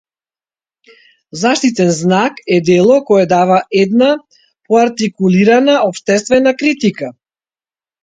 Заштитен 1.39 1.91
знак 2.01 2.33
е 2.55 2.57
дело 2.69 2.95
кое 3.07 3.25
дава 3.35 3.59
една 3.83 4.11
поартикулирана 4.67 5.75
општествена 5.91 6.59
критика. 6.61 7.17